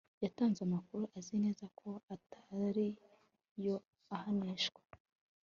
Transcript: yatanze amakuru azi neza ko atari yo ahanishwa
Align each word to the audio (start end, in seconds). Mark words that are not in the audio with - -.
yatanze 0.23 0.59
amakuru 0.63 1.03
azi 1.17 1.35
neza 1.43 1.65
ko 1.79 1.89
atari 2.15 2.87
yo 3.65 3.75
ahanishwa 4.15 4.81